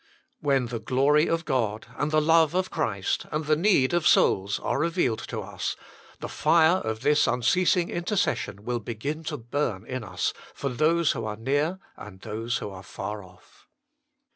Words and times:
When 0.39 0.65
the 0.65 0.79
glory 0.79 1.27
of 1.27 1.45
God, 1.45 1.85
and 1.95 2.09
the 2.09 2.19
love 2.19 2.55
of 2.55 2.71
Christ, 2.71 3.27
and 3.31 3.45
the 3.45 3.55
need 3.55 3.93
of 3.93 4.07
souls 4.07 4.59
are 4.61 4.79
revealed 4.79 5.19
to 5.29 5.41
us, 5.41 5.75
the 6.21 6.27
fire 6.27 6.77
of 6.77 7.01
this 7.01 7.27
unceasing 7.27 7.91
intercession 7.91 8.65
will 8.65 8.79
begin 8.79 9.23
to 9.25 9.37
burn 9.37 9.85
in 9.85 10.03
us 10.03 10.33
for 10.55 10.69
those 10.69 11.11
who 11.11 11.23
are 11.25 11.37
near 11.37 11.77
and 11.97 12.21
those 12.21 12.57
who 12.57 12.71
are 12.71 12.81
far 12.81 13.21
off. 13.23 13.67